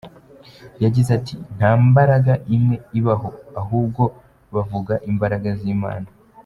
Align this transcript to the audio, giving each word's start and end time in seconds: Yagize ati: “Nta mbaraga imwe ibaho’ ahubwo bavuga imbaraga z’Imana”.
Yagize 0.83 1.09
ati: 1.17 1.35
“Nta 1.55 1.71
mbaraga 1.87 2.33
imwe 2.55 2.75
ibaho’ 2.99 3.29
ahubwo 3.61 4.03
bavuga 4.53 4.93
imbaraga 5.11 5.49
z’Imana”. 5.59 6.09